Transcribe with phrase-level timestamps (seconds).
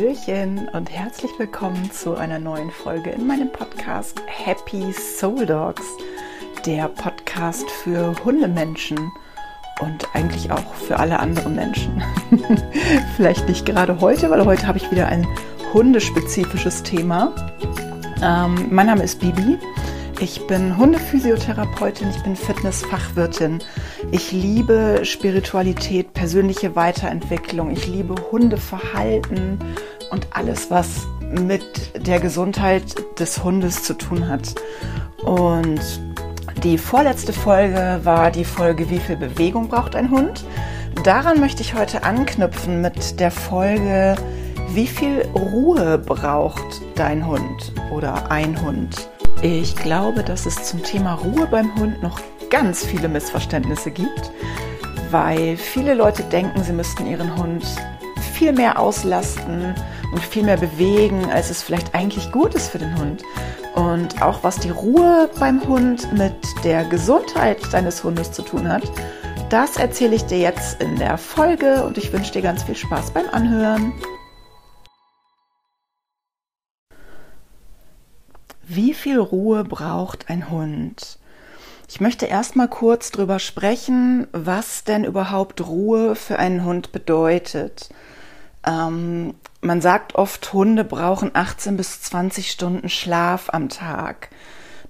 [0.00, 5.84] Hallöchen und herzlich willkommen zu einer neuen Folge in meinem Podcast Happy Soul Dogs,
[6.64, 9.12] der Podcast für Hundemenschen
[9.80, 12.02] und eigentlich auch für alle anderen Menschen.
[13.16, 15.26] Vielleicht nicht gerade heute, weil heute habe ich wieder ein
[15.74, 17.34] hundespezifisches Thema.
[18.22, 19.58] Ähm, mein Name ist Bibi.
[20.22, 23.60] Ich bin Hundephysiotherapeutin, ich bin Fitnessfachwirtin.
[24.10, 27.70] Ich liebe Spiritualität, persönliche Weiterentwicklung.
[27.70, 29.58] Ich liebe Hundeverhalten
[30.10, 31.62] und alles, was mit
[32.06, 34.54] der Gesundheit des Hundes zu tun hat.
[35.22, 35.80] Und
[36.62, 40.44] die vorletzte Folge war die Folge, wie viel Bewegung braucht ein Hund?
[41.04, 44.16] Daran möchte ich heute anknüpfen mit der Folge,
[44.72, 49.08] wie viel Ruhe braucht dein Hund oder ein Hund?
[49.42, 52.20] Ich glaube, dass es zum Thema Ruhe beim Hund noch
[52.50, 54.30] ganz viele Missverständnisse gibt,
[55.10, 57.64] weil viele Leute denken, sie müssten ihren Hund
[58.34, 59.74] viel mehr auslasten
[60.12, 63.22] und viel mehr bewegen, als es vielleicht eigentlich gut ist für den Hund.
[63.74, 68.82] Und auch was die Ruhe beim Hund mit der Gesundheit deines Hundes zu tun hat,
[69.48, 73.10] das erzähle ich dir jetzt in der Folge und ich wünsche dir ganz viel Spaß
[73.12, 73.92] beim Anhören.
[78.62, 81.18] Wie viel Ruhe braucht ein Hund?
[81.88, 87.88] Ich möchte erstmal kurz drüber sprechen, was denn überhaupt Ruhe für einen Hund bedeutet.
[88.66, 94.30] Ähm, man sagt oft, Hunde brauchen 18 bis 20 Stunden Schlaf am Tag.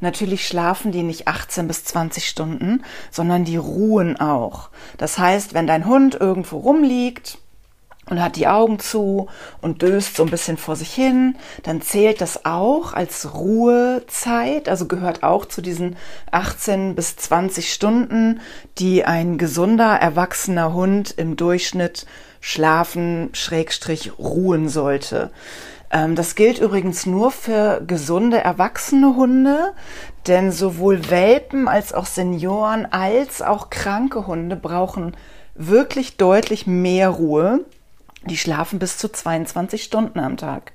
[0.01, 4.71] Natürlich schlafen die nicht 18 bis 20 Stunden, sondern die ruhen auch.
[4.97, 7.39] Das heißt, wenn dein Hund irgendwo rumliegt,
[8.11, 9.29] und hat die Augen zu
[9.63, 14.87] und döst so ein bisschen vor sich hin, dann zählt das auch als Ruhezeit, also
[14.87, 15.97] gehört auch zu diesen
[16.31, 18.41] 18 bis 20 Stunden,
[18.79, 22.05] die ein gesunder, erwachsener Hund im Durchschnitt
[22.41, 25.31] schlafen, schrägstrich ruhen sollte.
[25.91, 29.73] Ähm, das gilt übrigens nur für gesunde, erwachsene Hunde,
[30.27, 35.17] denn sowohl Welpen als auch Senioren als auch kranke Hunde brauchen
[35.55, 37.65] wirklich deutlich mehr Ruhe.
[38.27, 40.73] Die schlafen bis zu 22 Stunden am Tag.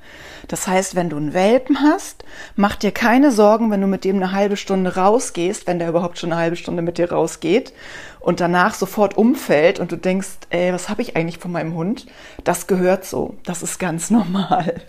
[0.48, 2.26] Das heißt, wenn du einen Welpen hast,
[2.56, 6.18] mach dir keine Sorgen, wenn du mit dem eine halbe Stunde rausgehst, wenn der überhaupt
[6.18, 7.72] schon eine halbe Stunde mit dir rausgeht
[8.20, 12.08] und danach sofort umfällt und du denkst, ey, was habe ich eigentlich von meinem Hund?
[12.44, 13.36] Das gehört so.
[13.44, 14.82] Das ist ganz normal.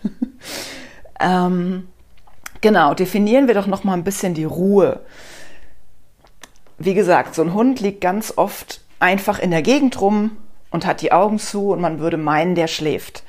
[1.21, 1.89] ähm,
[2.63, 5.01] genau, definieren wir doch noch mal ein bisschen die Ruhe.
[6.79, 10.39] Wie gesagt, so ein Hund liegt ganz oft einfach in der Gegend rum,
[10.71, 13.23] und hat die Augen zu und man würde meinen, der schläft.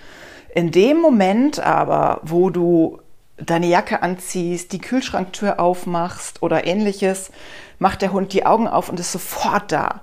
[0.53, 2.99] In dem Moment aber, wo du
[3.37, 7.31] deine Jacke anziehst, die Kühlschranktür aufmachst oder ähnliches,
[7.79, 10.01] macht der Hund die Augen auf und ist sofort da.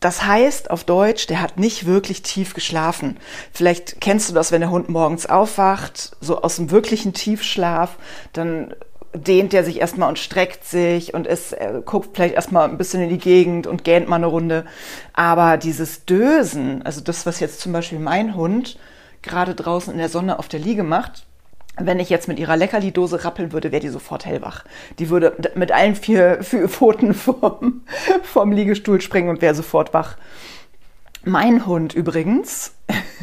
[0.00, 3.16] Das heißt auf Deutsch, der hat nicht wirklich tief geschlafen.
[3.52, 7.96] Vielleicht kennst du das, wenn der Hund morgens aufwacht, so aus dem wirklichen Tiefschlaf,
[8.34, 8.74] dann
[9.14, 13.02] dehnt er sich erstmal und streckt sich und ist, er guckt vielleicht erstmal ein bisschen
[13.02, 14.64] in die Gegend und gähnt mal eine Runde.
[15.12, 18.78] Aber dieses Dösen, also das, was jetzt zum Beispiel mein Hund
[19.22, 21.26] gerade draußen in der Sonne auf der Liege macht,
[21.76, 24.64] wenn ich jetzt mit ihrer Leckerli-Dose rappeln würde, wäre die sofort hellwach.
[24.98, 27.82] Die würde mit allen vier, vier Pfoten vom,
[28.22, 30.16] vom Liegestuhl springen und wäre sofort wach.
[31.24, 32.74] Mein Hund übrigens,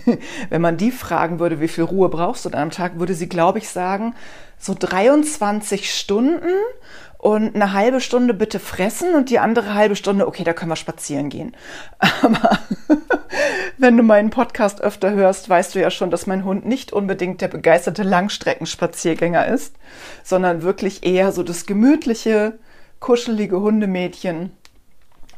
[0.49, 3.29] wenn man die fragen würde, wie viel Ruhe brauchst du dann am Tag, würde sie,
[3.29, 4.15] glaube ich, sagen,
[4.61, 6.51] so 23 Stunden
[7.17, 10.75] und eine halbe Stunde bitte fressen und die andere halbe Stunde, okay, da können wir
[10.75, 11.55] spazieren gehen.
[12.21, 12.59] Aber
[13.77, 17.41] wenn du meinen Podcast öfter hörst, weißt du ja schon, dass mein Hund nicht unbedingt
[17.41, 19.75] der begeisterte Langstreckenspaziergänger ist,
[20.23, 22.59] sondern wirklich eher so das gemütliche,
[22.99, 24.51] kuschelige Hundemädchen,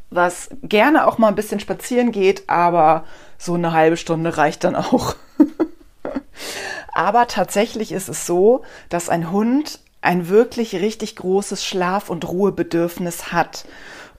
[0.09, 3.05] was gerne auch mal ein bisschen spazieren geht, aber
[3.37, 5.15] so eine halbe Stunde reicht dann auch.
[6.93, 13.31] aber tatsächlich ist es so, dass ein Hund ein wirklich richtig großes Schlaf- und Ruhebedürfnis
[13.31, 13.65] hat.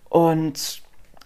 [0.08, 0.82] Und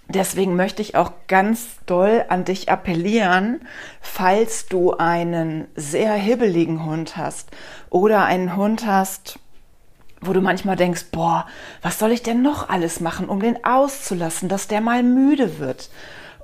[0.09, 3.61] deswegen möchte ich auch ganz doll an dich appellieren,
[4.00, 7.51] falls du einen sehr hibbeligen Hund hast
[7.89, 9.39] oder einen Hund hast,
[10.21, 11.47] wo du manchmal denkst, boah,
[11.81, 15.91] was soll ich denn noch alles machen, um den auszulassen, dass der mal müde wird?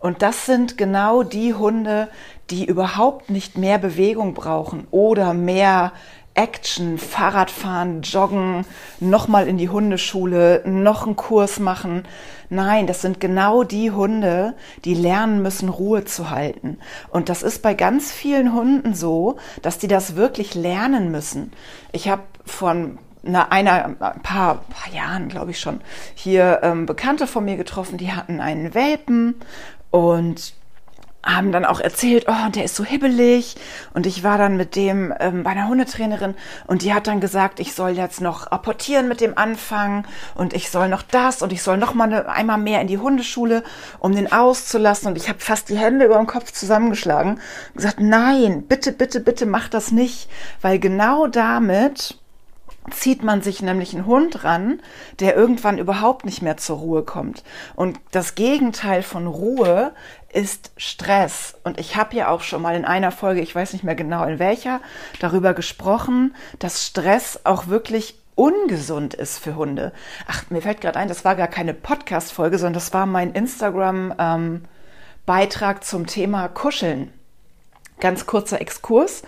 [0.05, 2.09] Und das sind genau die Hunde,
[2.51, 5.93] die überhaupt nicht mehr Bewegung brauchen oder mehr
[6.35, 8.67] Action, Fahrradfahren, Joggen,
[9.01, 12.03] nochmal in die Hundeschule, noch einen Kurs machen.
[12.51, 14.53] Nein, das sind genau die Hunde,
[14.85, 16.77] die lernen müssen, Ruhe zu halten.
[17.09, 21.51] Und das ist bei ganz vielen Hunden so, dass die das wirklich lernen müssen.
[21.93, 25.81] Ich habe von einer, einer ein paar, paar Jahren, glaube ich schon,
[26.15, 29.37] hier ähm, Bekannte von mir getroffen, die hatten einen Welpen
[29.95, 30.55] und
[31.25, 33.55] haben dann auch erzählt, oh, der ist so hibbelig.
[33.95, 36.35] Und ich war dann mit dem ähm, bei einer Hundetrainerin
[36.67, 40.05] und die hat dann gesagt, ich soll jetzt noch apportieren mit dem anfangen
[40.35, 42.99] und ich soll noch das und ich soll noch mal eine, einmal mehr in die
[42.99, 43.63] Hundeschule,
[44.01, 45.07] um den auszulassen.
[45.07, 49.21] Und ich habe fast die Hände über den Kopf zusammengeschlagen und gesagt, nein, bitte, bitte,
[49.21, 50.29] bitte mach das nicht,
[50.61, 52.19] weil genau damit
[52.91, 54.81] zieht man sich nämlich einen Hund ran,
[55.21, 57.43] der irgendwann überhaupt nicht mehr zur Ruhe kommt.
[57.75, 59.93] Und das Gegenteil von Ruhe
[60.33, 61.55] ist Stress.
[61.65, 64.25] Und ich habe ja auch schon mal in einer Folge, ich weiß nicht mehr genau
[64.25, 64.81] in welcher,
[65.21, 69.93] darüber gesprochen, dass Stress auch wirklich ungesund ist für Hunde.
[70.27, 75.77] Ach, mir fällt gerade ein, das war gar keine Podcast-Folge, sondern das war mein Instagram-Beitrag
[75.77, 77.13] ähm, zum Thema Kuscheln.
[78.01, 79.23] Ganz kurzer Exkurs.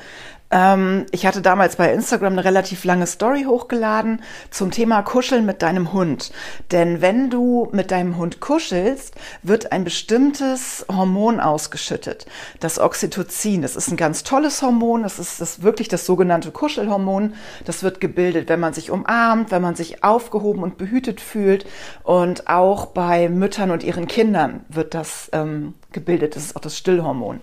[0.51, 5.63] Ähm, ich hatte damals bei Instagram eine relativ lange Story hochgeladen zum Thema Kuscheln mit
[5.63, 6.33] deinem Hund.
[6.71, 12.27] Denn wenn du mit deinem Hund kuschelst, wird ein bestimmtes Hormon ausgeschüttet.
[12.61, 13.63] Das Oxytocin.
[13.63, 15.03] Das ist ein ganz tolles Hormon.
[15.03, 17.35] Das ist das wirklich das sogenannte Kuschelhormon.
[17.65, 21.67] Das wird gebildet, wenn man sich umarmt, wenn man sich aufgehoben und behütet fühlt.
[22.05, 26.37] Und auch bei Müttern und ihren Kindern wird das ähm, gebildet.
[26.37, 27.41] Das ist auch das Stillhormon.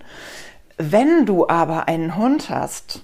[0.76, 3.02] Wenn du aber einen Hund hast,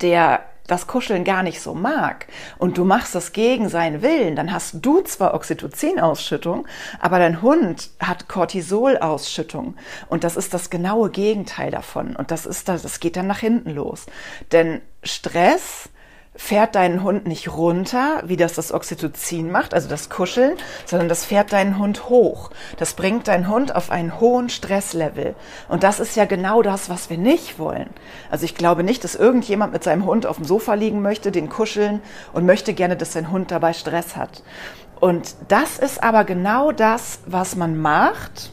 [0.00, 2.26] der das Kuscheln gar nicht so mag
[2.58, 6.66] und du machst das gegen seinen Willen, dann hast du zwar Oxytocin-Ausschüttung,
[7.00, 9.74] aber dein Hund hat Cortisol-Ausschüttung
[10.08, 13.40] und das ist das genaue Gegenteil davon und das ist das, das geht dann nach
[13.40, 14.06] hinten los.
[14.52, 15.88] Denn Stress
[16.34, 20.54] fährt deinen Hund nicht runter, wie das das Oxytocin macht, also das Kuscheln,
[20.86, 22.50] sondern das fährt deinen Hund hoch.
[22.78, 25.34] Das bringt deinen Hund auf einen hohen Stresslevel.
[25.68, 27.90] Und das ist ja genau das, was wir nicht wollen.
[28.30, 31.50] Also ich glaube nicht, dass irgendjemand mit seinem Hund auf dem Sofa liegen möchte, den
[31.50, 32.00] kuscheln
[32.32, 34.42] und möchte gerne, dass sein Hund dabei Stress hat.
[35.00, 38.52] Und das ist aber genau das, was man macht,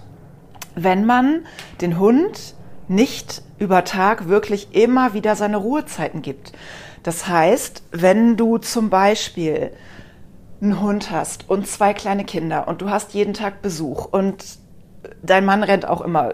[0.75, 1.45] wenn man
[1.79, 2.55] den Hund
[2.89, 6.51] nicht über Tag wirklich immer wieder seine Ruhezeiten gibt.
[7.03, 9.71] Das heißt, wenn du zum Beispiel
[10.61, 14.43] einen Hund hast und zwei kleine Kinder und du hast jeden Tag Besuch und
[15.23, 16.33] dein Mann rennt auch immer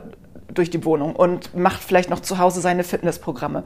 [0.54, 3.64] durch die Wohnung und macht vielleicht noch zu Hause seine Fitnessprogramme,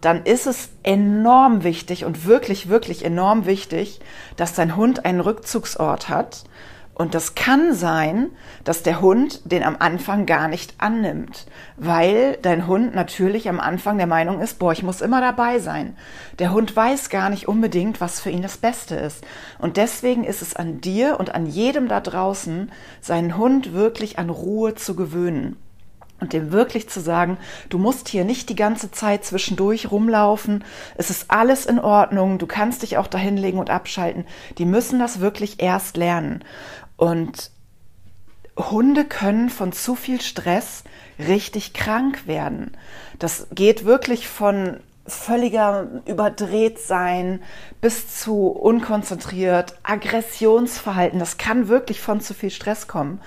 [0.00, 4.00] dann ist es enorm wichtig und wirklich, wirklich enorm wichtig,
[4.36, 6.44] dass dein Hund einen Rückzugsort hat,
[6.98, 8.30] und das kann sein,
[8.64, 11.46] dass der Hund den am Anfang gar nicht annimmt,
[11.76, 15.94] weil dein Hund natürlich am Anfang der Meinung ist, boah, ich muss immer dabei sein.
[16.38, 19.22] Der Hund weiß gar nicht unbedingt, was für ihn das Beste ist.
[19.58, 22.72] Und deswegen ist es an dir und an jedem da draußen,
[23.02, 25.56] seinen Hund wirklich an Ruhe zu gewöhnen
[26.18, 27.36] und dem wirklich zu sagen,
[27.68, 30.64] du musst hier nicht die ganze Zeit zwischendurch rumlaufen,
[30.96, 34.24] es ist alles in Ordnung, du kannst dich auch dahinlegen und abschalten.
[34.56, 36.42] Die müssen das wirklich erst lernen.
[36.96, 37.50] Und
[38.56, 40.84] Hunde können von zu viel Stress
[41.18, 42.76] richtig krank werden.
[43.18, 47.40] Das geht wirklich von völliger Überdrehtsein
[47.80, 51.20] bis zu unkonzentriert, Aggressionsverhalten.
[51.20, 53.20] Das kann wirklich von zu viel Stress kommen.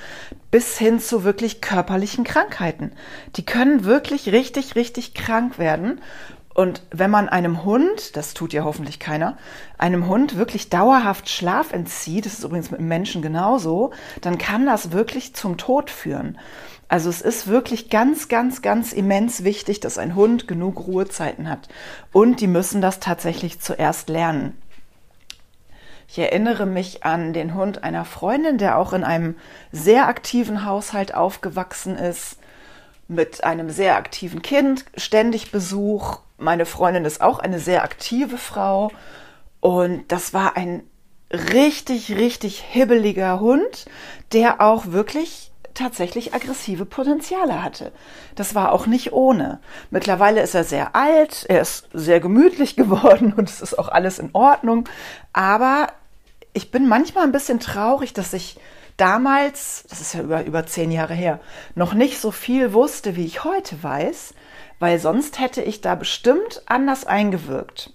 [0.52, 2.92] Bis hin zu wirklich körperlichen Krankheiten.
[3.36, 6.02] Die können wirklich richtig, richtig krank werden.
[6.60, 9.38] Und wenn man einem Hund, das tut ja hoffentlich keiner,
[9.78, 14.92] einem Hund wirklich dauerhaft Schlaf entzieht, das ist übrigens mit Menschen genauso, dann kann das
[14.92, 16.38] wirklich zum Tod führen.
[16.90, 21.70] Also es ist wirklich ganz, ganz, ganz immens wichtig, dass ein Hund genug Ruhezeiten hat.
[22.12, 24.62] Und die müssen das tatsächlich zuerst lernen.
[26.10, 29.38] Ich erinnere mich an den Hund einer Freundin, der auch in einem
[29.72, 32.36] sehr aktiven Haushalt aufgewachsen ist,
[33.08, 38.92] mit einem sehr aktiven Kind, ständig Besuch meine Freundin ist auch eine sehr aktive Frau
[39.60, 40.84] und das war ein
[41.32, 43.86] richtig, richtig hibbeliger Hund,
[44.32, 47.92] der auch wirklich tatsächlich aggressive Potenziale hatte.
[48.36, 49.60] Das war auch nicht ohne.
[49.92, 54.20] Mittlerweile ist er sehr alt, er ist sehr gemütlich geworden und es ist auch alles
[54.20, 54.88] in Ordnung.
[55.32, 55.88] Aber
[56.54, 58.60] ich bin manchmal ein bisschen traurig, dass ich
[58.98, 61.40] damals, das ist ja über, über zehn Jahre her,
[61.76, 64.34] noch nicht so viel wusste, wie ich heute weiß
[64.80, 67.92] weil sonst hätte ich da bestimmt anders eingewirkt.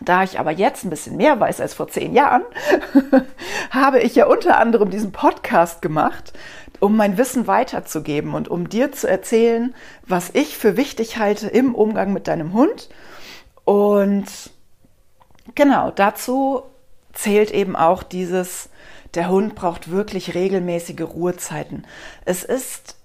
[0.00, 2.42] Da ich aber jetzt ein bisschen mehr weiß als vor zehn Jahren,
[3.70, 6.34] habe ich ja unter anderem diesen Podcast gemacht,
[6.80, 9.74] um mein Wissen weiterzugeben und um dir zu erzählen,
[10.06, 12.90] was ich für wichtig halte im Umgang mit deinem Hund.
[13.64, 14.26] Und
[15.54, 16.62] genau, dazu
[17.14, 18.68] zählt eben auch dieses,
[19.14, 21.86] der Hund braucht wirklich regelmäßige Ruhezeiten.
[22.26, 22.95] Es ist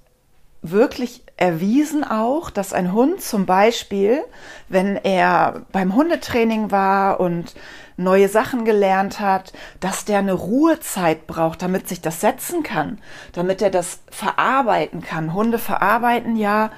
[0.61, 4.23] wirklich erwiesen auch, dass ein Hund zum Beispiel,
[4.69, 7.55] wenn er beim Hundetraining war und
[7.97, 12.99] neue Sachen gelernt hat, dass der eine Ruhezeit braucht, damit sich das setzen kann,
[13.33, 15.33] damit er das verarbeiten kann.
[15.33, 16.71] Hunde verarbeiten ja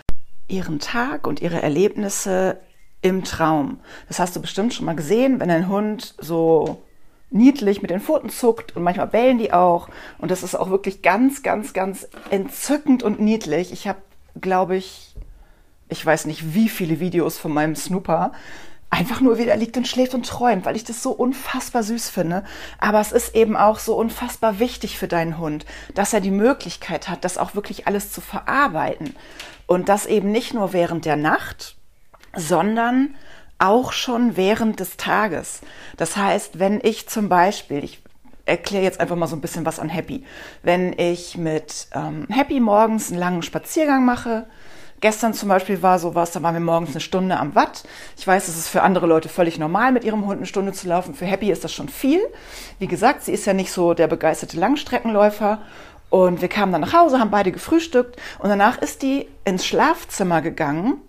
[0.47, 2.59] ihren Tag und ihre Erlebnisse
[3.01, 3.79] im Traum.
[4.07, 6.81] Das hast du bestimmt schon mal gesehen, wenn ein Hund so
[7.33, 9.89] niedlich mit den Pfoten zuckt und manchmal bellen die auch.
[10.19, 13.71] Und das ist auch wirklich ganz, ganz, ganz entzückend und niedlich.
[13.73, 13.99] Ich habe,
[14.39, 15.15] glaube ich,
[15.89, 18.31] ich weiß nicht, wie viele Videos von meinem Snooper
[18.93, 22.43] einfach nur wieder liegt und schläft und träumt, weil ich das so unfassbar süß finde.
[22.77, 27.09] Aber es ist eben auch so unfassbar wichtig für deinen Hund, dass er die Möglichkeit
[27.09, 29.15] hat, das auch wirklich alles zu verarbeiten.
[29.65, 31.75] Und das eben nicht nur während der Nacht,
[32.35, 33.15] sondern
[33.59, 35.61] auch schon während des Tages.
[35.97, 38.01] Das heißt, wenn ich zum Beispiel, ich
[38.45, 40.25] erkläre jetzt einfach mal so ein bisschen was an Happy,
[40.63, 44.47] wenn ich mit ähm, Happy morgens einen langen Spaziergang mache,
[45.03, 47.83] Gestern zum Beispiel war sowas, da waren wir morgens eine Stunde am Watt.
[48.17, 50.87] Ich weiß, es ist für andere Leute völlig normal, mit ihrem Hund eine Stunde zu
[50.87, 51.13] laufen.
[51.13, 52.21] Für Happy ist das schon viel.
[52.79, 55.61] Wie gesagt, sie ist ja nicht so der begeisterte Langstreckenläufer.
[56.09, 60.41] Und wir kamen dann nach Hause, haben beide gefrühstückt und danach ist die ins Schlafzimmer
[60.41, 61.01] gegangen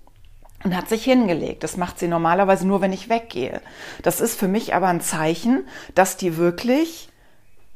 [0.64, 1.62] und hat sich hingelegt.
[1.62, 3.60] Das macht sie normalerweise nur, wenn ich weggehe.
[4.02, 7.08] Das ist für mich aber ein Zeichen, dass die wirklich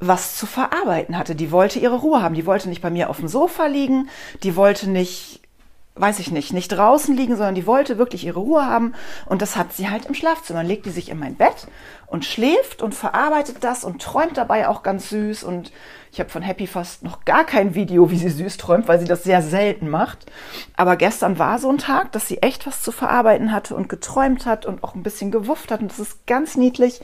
[0.01, 1.35] was zu verarbeiten hatte.
[1.35, 2.35] Die wollte ihre Ruhe haben.
[2.35, 4.09] Die wollte nicht bei mir auf dem Sofa liegen.
[4.43, 5.43] Die wollte nicht,
[6.01, 8.95] weiß ich nicht, nicht draußen liegen, sondern die wollte wirklich ihre Ruhe haben.
[9.27, 10.63] Und das hat sie halt im Schlafzimmer.
[10.63, 11.67] Legt die sich in mein Bett
[12.07, 15.45] und schläft und verarbeitet das und träumt dabei auch ganz süß.
[15.45, 15.73] Und
[16.13, 19.07] ich habe von Happy fast noch gar kein Video, wie sie süß träumt, weil sie
[19.07, 20.27] das sehr selten macht.
[20.77, 24.47] Aber gestern war so ein Tag, dass sie echt was zu verarbeiten hatte und geträumt
[24.47, 25.81] hat und auch ein bisschen gewufft hat.
[25.81, 27.01] Und das ist ganz niedlich,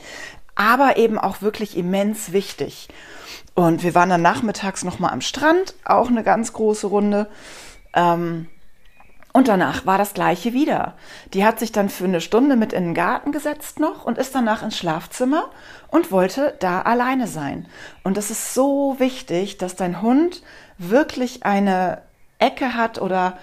[0.55, 2.87] aber eben auch wirklich immens wichtig.
[3.53, 7.27] Und wir waren dann nachmittags nochmal am Strand, auch eine ganz große Runde.
[7.93, 8.47] Ähm,
[9.35, 10.93] und danach war das gleiche wieder.
[11.33, 14.33] Die hat sich dann für eine Stunde mit in den Garten gesetzt noch und ist
[14.33, 15.49] danach ins Schlafzimmer
[15.89, 17.67] und wollte da alleine sein.
[18.05, 20.41] Und es ist so wichtig, dass dein Hund
[20.77, 22.03] wirklich eine
[22.39, 23.37] Ecke hat oder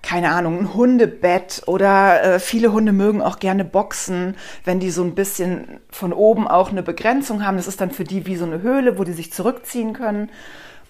[0.00, 5.02] keine Ahnung, ein Hundebett oder äh, viele Hunde mögen auch gerne Boxen, wenn die so
[5.02, 7.56] ein bisschen von oben auch eine Begrenzung haben.
[7.56, 10.30] Das ist dann für die wie so eine Höhle, wo die sich zurückziehen können.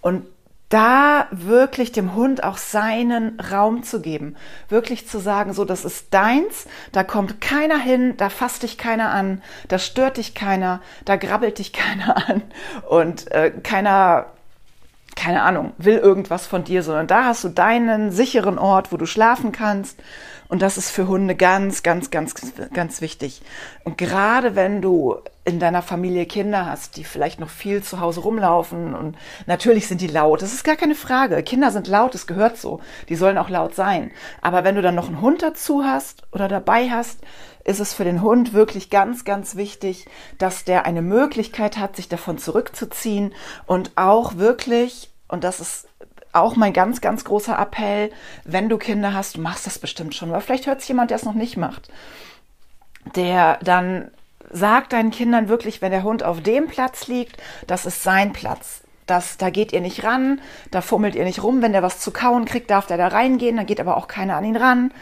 [0.02, 0.26] Und
[0.74, 4.34] da wirklich dem Hund auch seinen Raum zu geben.
[4.68, 9.10] Wirklich zu sagen, so, das ist deins, da kommt keiner hin, da fasst dich keiner
[9.10, 12.42] an, da stört dich keiner, da grabbelt dich keiner an
[12.88, 14.26] und äh, keiner
[15.16, 19.06] keine Ahnung, will irgendwas von dir, sondern da hast du deinen sicheren Ort, wo du
[19.06, 20.02] schlafen kannst.
[20.54, 22.32] Und das ist für Hunde ganz, ganz, ganz,
[22.72, 23.42] ganz wichtig.
[23.82, 28.20] Und gerade wenn du in deiner Familie Kinder hast, die vielleicht noch viel zu Hause
[28.20, 31.42] rumlaufen und natürlich sind die laut, das ist gar keine Frage.
[31.42, 32.78] Kinder sind laut, das gehört so.
[33.08, 34.12] Die sollen auch laut sein.
[34.42, 37.18] Aber wenn du dann noch einen Hund dazu hast oder dabei hast,
[37.64, 40.06] ist es für den Hund wirklich ganz, ganz wichtig,
[40.38, 43.34] dass der eine Möglichkeit hat, sich davon zurückzuziehen
[43.66, 45.88] und auch wirklich, und das ist
[46.34, 48.10] auch mein ganz, ganz großer Appell,
[48.44, 51.16] wenn du Kinder hast, du machst das bestimmt schon, aber vielleicht hört es jemand, der
[51.16, 51.88] es noch nicht macht,
[53.14, 54.10] der dann
[54.50, 58.82] sagt deinen Kindern wirklich, wenn der Hund auf dem Platz liegt, das ist sein Platz.
[59.06, 61.60] Das, da geht ihr nicht ran, da fummelt ihr nicht rum.
[61.60, 64.36] Wenn der was zu kauen kriegt, darf der da reingehen, dann geht aber auch keiner
[64.36, 64.92] an ihn ran.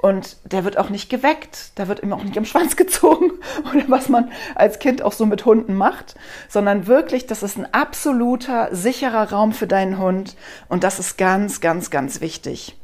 [0.00, 3.32] Und der wird auch nicht geweckt, da wird ihm auch nicht am Schwanz gezogen
[3.70, 6.14] oder was man als Kind auch so mit Hunden macht,
[6.48, 10.36] sondern wirklich, das ist ein absoluter, sicherer Raum für deinen Hund
[10.68, 12.76] und das ist ganz, ganz, ganz wichtig.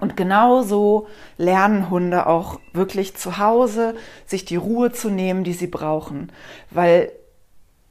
[0.00, 5.66] Und genauso lernen Hunde auch wirklich zu Hause, sich die Ruhe zu nehmen, die sie
[5.66, 6.30] brauchen.
[6.70, 7.10] Weil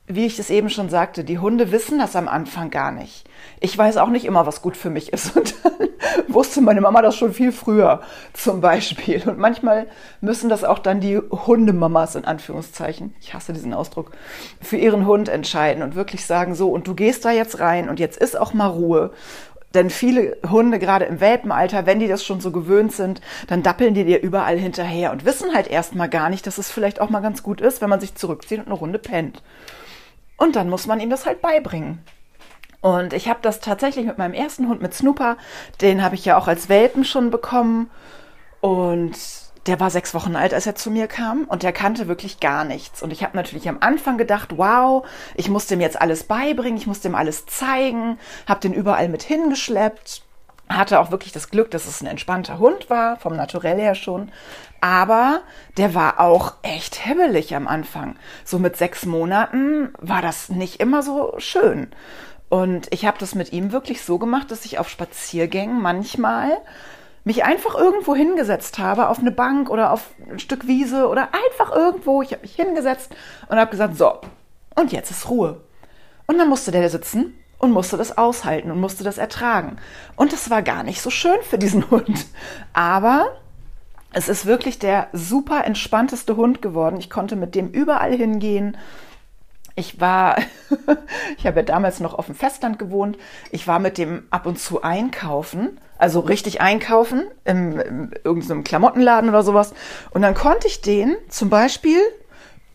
[0.07, 3.25] wie ich es eben schon sagte, die Hunde wissen das am Anfang gar nicht.
[3.59, 5.35] Ich weiß auch nicht immer, was gut für mich ist.
[5.35, 5.89] Und dann
[6.33, 8.01] wusste meine Mama das schon viel früher
[8.33, 9.21] zum Beispiel.
[9.27, 9.87] Und manchmal
[10.21, 14.11] müssen das auch dann die Hundemamas in Anführungszeichen, ich hasse diesen Ausdruck,
[14.61, 17.99] für ihren Hund entscheiden und wirklich sagen, so, und du gehst da jetzt rein und
[17.99, 19.11] jetzt ist auch mal Ruhe.
[19.73, 23.93] Denn viele Hunde, gerade im Welpenalter, wenn die das schon so gewöhnt sind, dann dappeln
[23.93, 27.19] die dir überall hinterher und wissen halt erstmal gar nicht, dass es vielleicht auch mal
[27.19, 29.43] ganz gut ist, wenn man sich zurückzieht und eine Runde pennt.
[30.37, 31.99] Und dann muss man ihm das halt beibringen.
[32.81, 35.37] Und ich habe das tatsächlich mit meinem ersten Hund, mit Snooper,
[35.81, 37.89] den habe ich ja auch als Welpen schon bekommen.
[38.61, 39.17] Und
[39.67, 42.63] der war sechs Wochen alt, als er zu mir kam und der kannte wirklich gar
[42.63, 43.03] nichts.
[43.03, 46.87] Und ich habe natürlich am Anfang gedacht, wow, ich muss dem jetzt alles beibringen, ich
[46.87, 48.17] muss dem alles zeigen,
[48.47, 50.23] habe den überall mit hingeschleppt
[50.69, 54.31] hatte auch wirklich das Glück, dass es ein entspannter Hund war, vom Naturell her schon.
[54.81, 55.41] Aber
[55.77, 58.15] der war auch echt hibbelig am Anfang.
[58.43, 61.89] So mit sechs Monaten war das nicht immer so schön.
[62.49, 66.57] Und ich habe das mit ihm wirklich so gemacht, dass ich auf Spaziergängen manchmal
[67.23, 71.75] mich einfach irgendwo hingesetzt habe, auf eine Bank oder auf ein Stück Wiese oder einfach
[71.75, 72.21] irgendwo.
[72.21, 73.13] Ich habe mich hingesetzt
[73.49, 74.21] und habe gesagt, so,
[74.75, 75.61] und jetzt ist Ruhe.
[76.25, 79.77] Und dann musste der sitzen und musste das aushalten und musste das ertragen.
[80.15, 82.25] Und das war gar nicht so schön für diesen Hund.
[82.73, 83.37] Aber
[84.13, 86.97] es ist wirklich der super entspannteste Hund geworden.
[86.99, 88.77] Ich konnte mit dem überall hingehen.
[89.75, 90.37] Ich war,
[91.37, 93.17] ich habe ja damals noch auf dem Festland gewohnt.
[93.51, 99.29] Ich war mit dem ab und zu einkaufen, also richtig einkaufen, im, in irgendeinem Klamottenladen
[99.29, 99.73] oder sowas.
[100.09, 101.99] Und dann konnte ich den zum Beispiel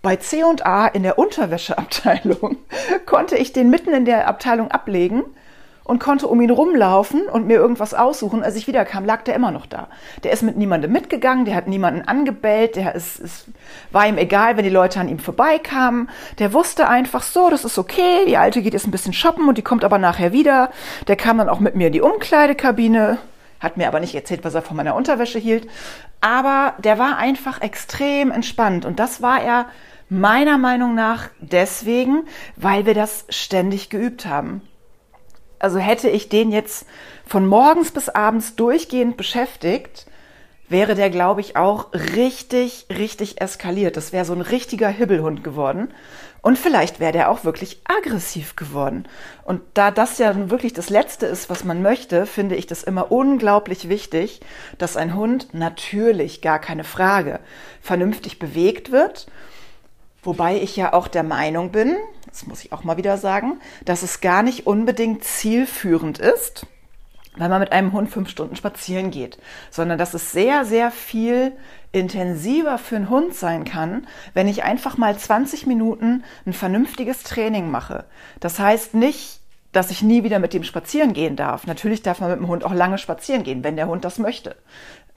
[0.03, 2.57] bei C&A in der Unterwäscheabteilung,
[3.07, 5.23] konnte ich den mitten in der Abteilung ablegen
[5.85, 8.43] und konnte um ihn rumlaufen und mir irgendwas aussuchen.
[8.43, 9.89] Als ich wiederkam, lag der immer noch da.
[10.23, 13.47] Der ist mit niemandem mitgegangen, der hat niemanden angebellt, der ist, ist,
[13.91, 16.09] war ihm egal, wenn die Leute an ihm vorbeikamen.
[16.39, 19.59] Der wusste einfach so, das ist okay, die Alte geht jetzt ein bisschen shoppen und
[19.59, 20.71] die kommt aber nachher wieder.
[21.09, 23.19] Der kam dann auch mit mir in die Umkleidekabine,
[23.63, 25.69] hat mir aber nicht erzählt, was er von meiner Unterwäsche hielt.
[26.21, 29.67] Aber der war einfach extrem entspannt und das war er
[30.09, 32.25] meiner Meinung nach deswegen,
[32.57, 34.61] weil wir das ständig geübt haben.
[35.59, 36.87] Also hätte ich den jetzt
[37.25, 40.07] von morgens bis abends durchgehend beschäftigt,
[40.69, 43.97] wäre der, glaube ich, auch richtig, richtig eskaliert.
[43.97, 45.95] Das wäre so ein richtiger Hibbelhund geworden.
[46.43, 49.07] Und vielleicht wäre der auch wirklich aggressiv geworden.
[49.45, 53.13] Und da das ja wirklich das Letzte ist, was man möchte, finde ich das immer
[53.13, 54.41] unglaublich wichtig,
[54.77, 57.39] dass ein Hund natürlich, gar keine Frage,
[57.81, 59.29] vernünftig bewegt wird.
[60.25, 61.97] Wobei ich ja auch der Meinung bin,
[62.27, 66.67] das muss ich auch mal wieder sagen, dass es gar nicht unbedingt zielführend ist,
[67.37, 69.39] weil man mit einem Hund fünf Stunden spazieren geht,
[69.71, 71.53] sondern dass es sehr, sehr viel
[71.91, 77.71] intensiver für einen Hund sein kann, wenn ich einfach mal 20 Minuten ein vernünftiges Training
[77.71, 78.05] mache.
[78.41, 79.41] Das heißt nicht,
[79.73, 81.67] dass ich nie wieder mit dem spazieren gehen darf.
[81.67, 84.57] Natürlich darf man mit dem Hund auch lange spazieren gehen, wenn der Hund das möchte,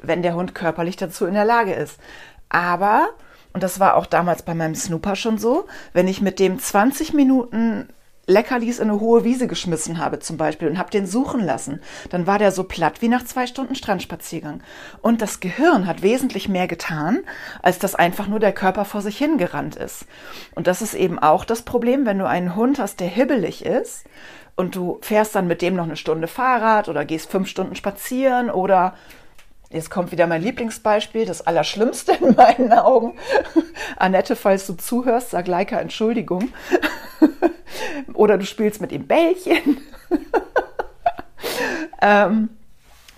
[0.01, 1.99] wenn der Hund körperlich dazu in der Lage ist.
[2.47, 3.09] Aber
[3.55, 7.13] und das war auch damals bei meinem Snooper schon so, wenn ich mit dem 20
[7.13, 7.87] Minuten
[8.27, 12.25] Leckerlis in eine hohe Wiese geschmissen habe zum Beispiel und habe den suchen lassen, dann
[12.25, 14.61] war der so platt wie nach zwei Stunden Strandspaziergang.
[15.01, 17.19] Und das Gehirn hat wesentlich mehr getan,
[17.61, 20.05] als dass einfach nur der Körper vor sich hingerannt ist.
[20.55, 24.05] Und das ist eben auch das Problem, wenn du einen Hund hast, der hibbelig ist
[24.55, 28.49] und du fährst dann mit dem noch eine Stunde Fahrrad oder gehst fünf Stunden spazieren
[28.49, 28.95] oder
[29.71, 33.17] Jetzt kommt wieder mein Lieblingsbeispiel, das Allerschlimmste in meinen Augen.
[33.97, 36.49] Annette, falls du zuhörst, sag Leica Entschuldigung.
[38.15, 39.77] Oder du spielst mit ihm Bällchen.
[42.01, 42.49] ähm,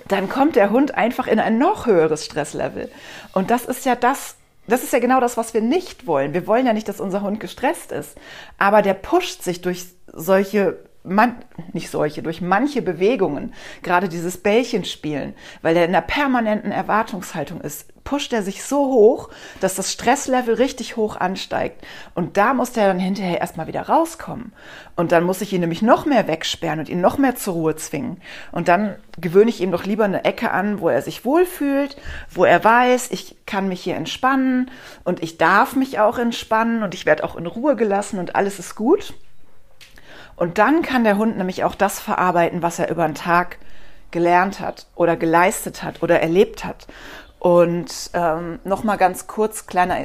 [0.08, 2.90] dann kommt der Hund einfach in ein noch höheres Stresslevel.
[3.34, 4.36] Und das ist ja das,
[4.68, 6.34] das ist ja genau das, was wir nicht wollen.
[6.34, 8.18] Wir wollen ja nicht, dass unser Hund gestresst ist.
[8.58, 11.36] Aber der pusht sich durch solche man,
[11.74, 17.88] nicht solche, durch manche Bewegungen, gerade dieses Bällchenspielen, weil er in einer permanenten Erwartungshaltung ist,
[18.08, 21.86] pusht er sich so hoch, dass das Stresslevel richtig hoch ansteigt.
[22.16, 24.54] Und da muss der dann hinterher erstmal wieder rauskommen.
[24.96, 27.76] Und dann muss ich ihn nämlich noch mehr wegsperren und ihn noch mehr zur Ruhe
[27.76, 28.22] zwingen.
[28.54, 31.98] Und dann gewöhne ich ihm doch lieber eine Ecke an, wo er sich wohlfühlt,
[32.30, 34.72] wo er weiß, ich kann mich hier entspannen
[35.04, 38.58] und ich darf mich auch entspannen und ich werde auch in Ruhe gelassen und alles
[38.58, 39.14] ist gut.
[40.38, 43.58] Und dann kann der Hund nämlich auch das verarbeiten, was er über den Tag
[44.12, 46.88] gelernt hat oder geleistet hat oder erlebt hat.
[47.40, 49.98] Und ähm, nochmal ganz kurz, kleiner,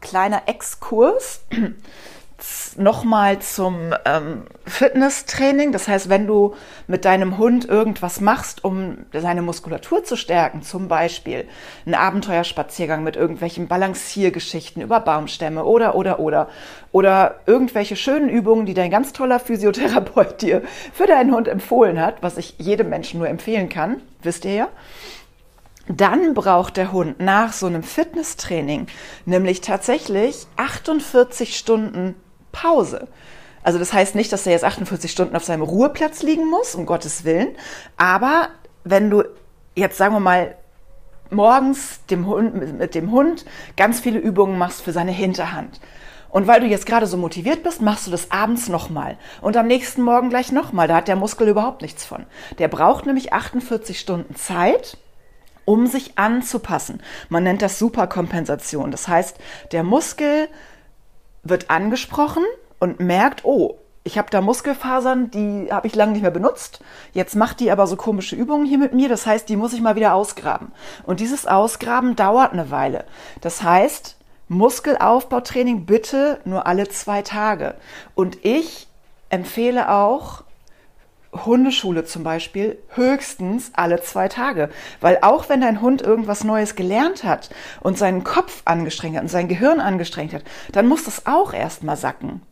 [0.00, 1.40] kleiner Exkurs
[2.76, 5.72] nochmal zum ähm, Fitnesstraining.
[5.72, 6.54] Das heißt, wenn du
[6.86, 11.46] mit deinem Hund irgendwas machst, um seine Muskulatur zu stärken, zum Beispiel
[11.86, 16.48] einen Abenteuerspaziergang mit irgendwelchen Balanciergeschichten über Baumstämme oder, oder, oder,
[16.90, 22.22] oder irgendwelche schönen Übungen, die dein ganz toller Physiotherapeut dir für deinen Hund empfohlen hat,
[22.22, 24.68] was ich jedem Menschen nur empfehlen kann, wisst ihr ja
[25.88, 28.86] dann braucht der Hund nach so einem Fitnesstraining
[29.26, 32.14] nämlich tatsächlich 48 Stunden
[32.52, 33.08] Pause.
[33.62, 36.86] Also das heißt nicht, dass er jetzt 48 Stunden auf seinem Ruheplatz liegen muss, um
[36.86, 37.56] Gottes Willen.
[37.96, 38.48] Aber
[38.84, 39.24] wenn du
[39.74, 40.56] jetzt sagen wir mal
[41.30, 43.44] morgens dem Hund, mit dem Hund
[43.76, 45.80] ganz viele Übungen machst für seine Hinterhand.
[46.28, 49.18] Und weil du jetzt gerade so motiviert bist, machst du das abends nochmal.
[49.42, 50.88] Und am nächsten Morgen gleich nochmal.
[50.88, 52.24] Da hat der Muskel überhaupt nichts von.
[52.58, 54.96] Der braucht nämlich 48 Stunden Zeit,
[55.66, 57.02] um sich anzupassen.
[57.28, 58.90] Man nennt das Superkompensation.
[58.90, 59.36] Das heißt,
[59.72, 60.48] der Muskel
[61.42, 62.44] wird angesprochen
[62.78, 66.80] und merkt, oh, ich habe da Muskelfasern, die habe ich lange nicht mehr benutzt.
[67.12, 69.08] Jetzt macht die aber so komische Übungen hier mit mir.
[69.08, 70.72] Das heißt, die muss ich mal wieder ausgraben.
[71.04, 73.04] Und dieses Ausgraben dauert eine Weile.
[73.40, 74.16] Das heißt,
[74.48, 77.74] Muskelaufbautraining bitte nur alle zwei Tage.
[78.14, 78.88] Und ich
[79.28, 80.42] empfehle auch,
[81.32, 84.68] Hundeschule zum Beispiel höchstens alle zwei Tage.
[85.00, 89.28] Weil auch wenn dein Hund irgendwas Neues gelernt hat und seinen Kopf angestrengt hat und
[89.28, 92.42] sein Gehirn angestrengt hat, dann muss das auch erstmal sacken.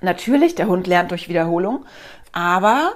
[0.00, 1.84] Natürlich, der Hund lernt durch Wiederholung,
[2.32, 2.92] aber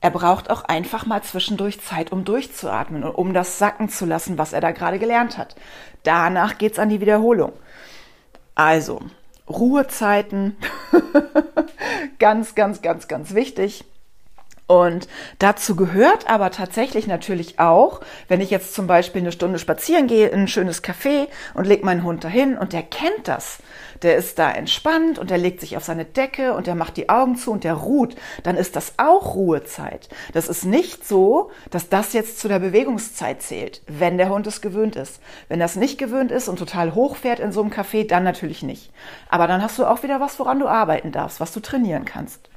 [0.00, 4.36] er braucht auch einfach mal zwischendurch Zeit, um durchzuatmen und um das sacken zu lassen,
[4.36, 5.54] was er da gerade gelernt hat.
[6.02, 7.52] Danach geht's an die Wiederholung.
[8.54, 9.00] Also,
[9.48, 10.56] Ruhezeiten,
[12.18, 13.84] ganz, ganz, ganz, ganz wichtig.
[14.72, 15.06] Und
[15.38, 20.28] dazu gehört aber tatsächlich natürlich auch, wenn ich jetzt zum Beispiel eine Stunde spazieren gehe
[20.28, 23.58] in ein schönes Café und lege meinen Hund dahin und der kennt das.
[24.00, 27.10] Der ist da entspannt und der legt sich auf seine Decke und der macht die
[27.10, 28.16] Augen zu und der ruht.
[28.44, 30.08] Dann ist das auch Ruhezeit.
[30.32, 34.62] Das ist nicht so, dass das jetzt zu der Bewegungszeit zählt, wenn der Hund es
[34.62, 35.20] gewöhnt ist.
[35.48, 38.90] Wenn das nicht gewöhnt ist und total hochfährt in so einem Café, dann natürlich nicht.
[39.28, 42.48] Aber dann hast du auch wieder was, woran du arbeiten darfst, was du trainieren kannst.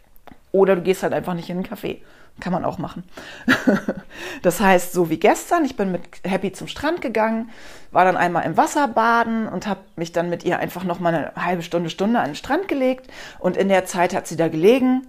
[0.56, 1.98] Oder du gehst halt einfach nicht in einen Café.
[2.40, 3.04] Kann man auch machen.
[4.42, 7.50] das heißt, so wie gestern, ich bin mit Happy zum Strand gegangen,
[7.92, 11.14] war dann einmal im Wasser baden und habe mich dann mit ihr einfach noch mal
[11.14, 13.12] eine halbe Stunde, Stunde an den Strand gelegt.
[13.40, 15.06] Und in der Zeit hat sie da gelegen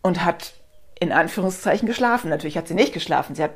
[0.00, 0.54] und hat
[0.98, 2.30] in Anführungszeichen geschlafen.
[2.30, 3.34] Natürlich hat sie nicht geschlafen.
[3.34, 3.52] Sie hat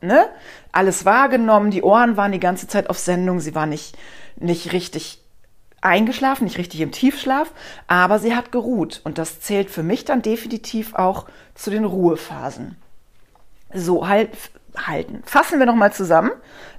[0.00, 0.28] ne,
[0.70, 1.72] alles wahrgenommen.
[1.72, 3.40] Die Ohren waren die ganze Zeit auf Sendung.
[3.40, 3.98] Sie war nicht,
[4.36, 5.20] nicht richtig
[5.80, 7.52] eingeschlafen, nicht richtig im Tiefschlaf,
[7.86, 12.76] aber sie hat geruht und das zählt für mich dann definitiv auch zu den Ruhephasen.
[13.72, 14.30] So halt
[14.76, 15.22] halten.
[15.24, 16.30] Fassen wir noch mal zusammen.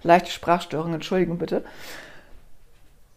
[0.04, 1.64] Leichte Sprachstörung, Entschuldigung bitte.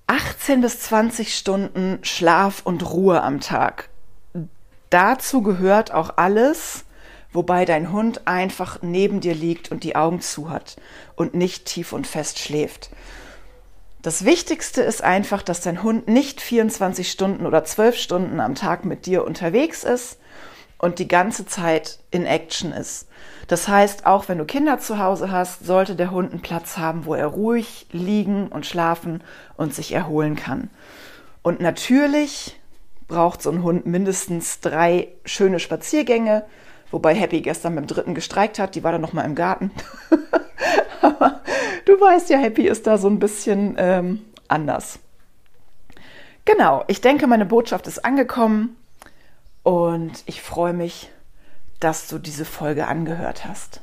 [0.06, 3.88] 18 bis 20 Stunden Schlaf und Ruhe am Tag.
[4.90, 6.84] Dazu gehört auch alles,
[7.32, 10.76] wobei dein Hund einfach neben dir liegt und die Augen zu hat
[11.16, 12.90] und nicht tief und fest schläft.
[14.04, 18.84] Das Wichtigste ist einfach, dass dein Hund nicht 24 Stunden oder 12 Stunden am Tag
[18.84, 20.18] mit dir unterwegs ist
[20.76, 23.08] und die ganze Zeit in Action ist.
[23.48, 27.06] Das heißt, auch wenn du Kinder zu Hause hast, sollte der Hund einen Platz haben,
[27.06, 29.24] wo er ruhig liegen und schlafen
[29.56, 30.68] und sich erholen kann.
[31.40, 32.60] Und natürlich
[33.08, 36.44] braucht so ein Hund mindestens drei schöne Spaziergänge,
[36.94, 39.72] wobei Happy gestern dem dritten gestreikt hat, die war dann noch mal im Garten.
[41.02, 41.40] Aber
[41.86, 45.00] du weißt ja, Happy ist da so ein bisschen ähm, anders.
[46.44, 48.76] Genau, ich denke, meine Botschaft ist angekommen
[49.64, 51.10] und ich freue mich,
[51.80, 53.80] dass du diese Folge angehört hast.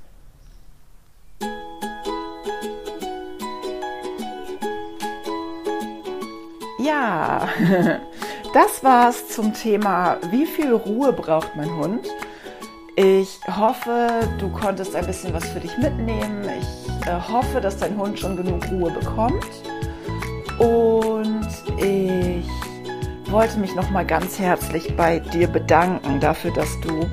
[6.80, 7.50] Ja,
[8.54, 12.08] das war's zum Thema, wie viel Ruhe braucht mein Hund?
[13.03, 16.47] Ich hoffe, du konntest ein bisschen was für dich mitnehmen.
[16.59, 19.43] Ich äh, hoffe, dass dein Hund schon genug Ruhe bekommt.
[20.59, 21.47] Und
[21.83, 22.45] ich
[23.31, 27.09] wollte mich noch mal ganz herzlich bei dir bedanken dafür, dass du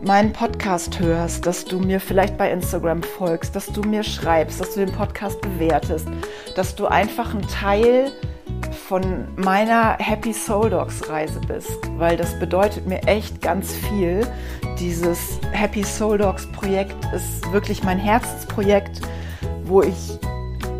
[0.00, 4.74] meinen Podcast hörst, dass du mir vielleicht bei Instagram folgst, dass du mir schreibst, dass
[4.74, 6.06] du den Podcast bewertest,
[6.54, 8.12] dass du einfach ein Teil
[8.88, 14.26] von meiner Happy Soul Dogs Reise bist, weil das bedeutet mir echt ganz viel.
[14.78, 19.00] Dieses Happy Soul Dogs Projekt ist wirklich mein Herzensprojekt,
[19.64, 20.18] wo ich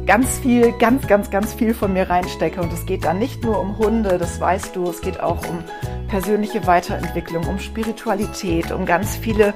[0.06, 2.60] ganz viel, ganz, ganz, ganz viel von mir reinstecke.
[2.60, 5.62] Und es geht da nicht nur um Hunde, das weißt du, es geht auch um
[6.08, 9.54] persönliche Weiterentwicklung, um Spiritualität, um ganz viele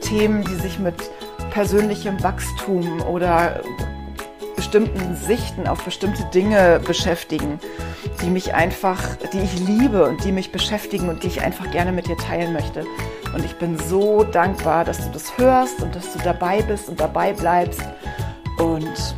[0.00, 0.94] Themen, die sich mit
[1.50, 3.60] persönlichem Wachstum oder
[4.68, 7.58] bestimmten Sichten auf bestimmte Dinge beschäftigen,
[8.20, 11.90] die mich einfach, die ich liebe und die mich beschäftigen und die ich einfach gerne
[11.90, 12.84] mit dir teilen möchte.
[13.34, 17.00] Und ich bin so dankbar, dass du das hörst und dass du dabei bist und
[17.00, 17.80] dabei bleibst.
[18.58, 19.14] Und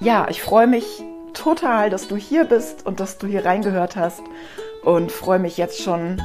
[0.00, 1.02] ja, ich freue mich
[1.32, 4.20] total, dass du hier bist und dass du hier reingehört hast
[4.84, 6.20] und freue mich jetzt schon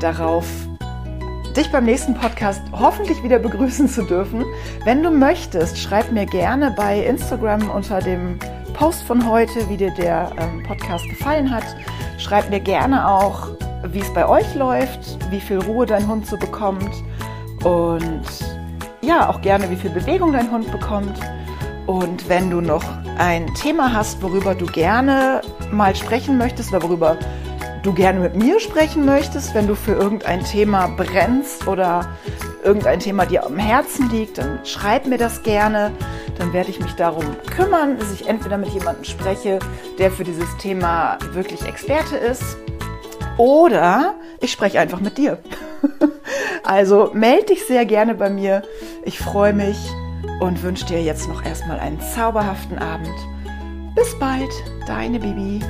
[0.00, 0.44] darauf,
[1.56, 4.44] dich beim nächsten Podcast hoffentlich wieder begrüßen zu dürfen.
[4.84, 8.38] Wenn du möchtest, schreib mir gerne bei Instagram unter dem
[8.74, 11.64] Post von heute, wie dir der ähm, Podcast gefallen hat.
[12.18, 13.48] Schreib mir gerne auch,
[13.88, 16.90] wie es bei euch läuft, wie viel Ruhe dein Hund so bekommt
[17.64, 18.22] und
[19.02, 21.18] ja, auch gerne, wie viel Bewegung dein Hund bekommt.
[21.86, 22.84] Und wenn du noch
[23.18, 25.40] ein Thema hast, worüber du gerne
[25.72, 27.16] mal sprechen möchtest oder worüber
[27.82, 32.08] du gerne mit mir sprechen möchtest, wenn du für irgendein Thema brennst oder
[32.62, 35.92] irgendein Thema dir am Herzen liegt, dann schreib mir das gerne.
[36.38, 39.58] Dann werde ich mich darum kümmern, dass ich entweder mit jemandem spreche,
[39.98, 42.56] der für dieses Thema wirklich Experte ist,
[43.36, 45.38] oder ich spreche einfach mit dir.
[46.62, 48.62] also melde dich sehr gerne bei mir.
[49.04, 49.78] Ich freue mich
[50.40, 53.14] und wünsche dir jetzt noch erstmal einen zauberhaften Abend.
[53.94, 54.50] Bis bald,
[54.86, 55.60] deine Bibi.